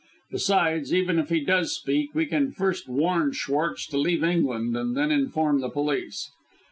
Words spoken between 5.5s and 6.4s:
the police.